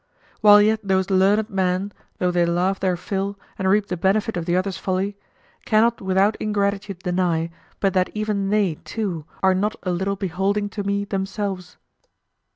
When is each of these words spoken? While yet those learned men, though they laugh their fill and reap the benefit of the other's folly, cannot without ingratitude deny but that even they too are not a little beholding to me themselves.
While 0.39 0.63
yet 0.63 0.79
those 0.81 1.11
learned 1.11 1.51
men, 1.51 1.93
though 2.17 2.31
they 2.31 2.43
laugh 2.43 2.79
their 2.79 2.97
fill 2.97 3.37
and 3.59 3.69
reap 3.69 3.85
the 3.85 3.95
benefit 3.95 4.35
of 4.35 4.45
the 4.47 4.55
other's 4.57 4.79
folly, 4.79 5.15
cannot 5.63 6.01
without 6.01 6.35
ingratitude 6.39 6.97
deny 7.03 7.51
but 7.79 7.93
that 7.93 8.09
even 8.15 8.49
they 8.49 8.79
too 8.83 9.25
are 9.43 9.53
not 9.53 9.75
a 9.83 9.91
little 9.91 10.15
beholding 10.15 10.69
to 10.69 10.83
me 10.83 11.05
themselves. 11.05 11.77